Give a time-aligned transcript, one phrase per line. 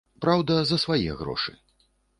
[0.25, 1.57] Праўда, за свае грошы.